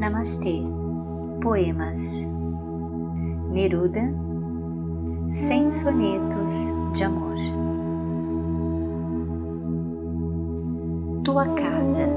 [0.00, 0.62] Namastê.
[1.42, 2.26] Poemas.
[3.50, 4.00] Neruda.
[5.28, 7.36] Cem sonetos de amor.
[11.22, 12.08] Tua casa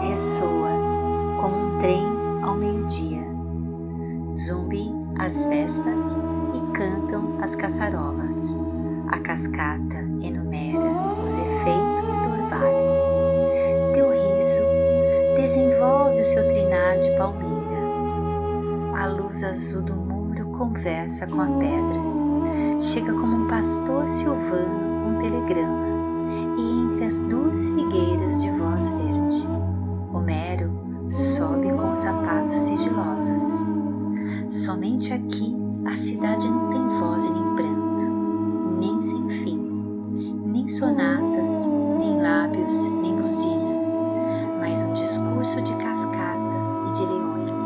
[0.00, 0.70] ressoa
[1.40, 2.04] como um trem
[2.42, 3.24] ao meio-dia.
[4.34, 6.18] Zumbi as vespas
[6.52, 8.58] e cantam as caçarolas.
[9.06, 10.99] A cascata enumera
[16.98, 17.80] de palmeira.
[18.96, 22.80] A luz azul do muro conversa com a pedra.
[22.80, 25.86] Chega como um pastor silvano um telegrama,
[26.58, 29.48] e entre as duas figueiras de voz verde,
[30.12, 30.70] Homero
[31.10, 33.66] sobe com sapatos sigilosos.
[34.48, 35.54] Somente aqui
[35.86, 39.58] a cidade não tem voz nem pranto, nem sem fim,
[40.46, 41.66] nem sonatas,
[41.98, 43.70] nem lábios, nem buzina
[44.60, 46.39] mas um discurso de cascata
[46.90, 47.60] e de leões.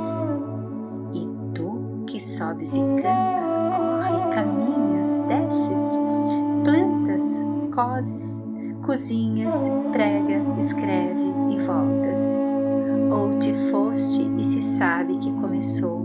[1.14, 3.42] E tu que sobes e canta,
[3.76, 5.98] corre, caminhas, desces,
[6.62, 7.42] plantas,
[7.74, 8.42] cozes,
[8.84, 9.54] cozinhas,
[9.92, 12.20] prega, escreve e voltas.
[13.10, 16.04] Ou te foste e se sabe que começou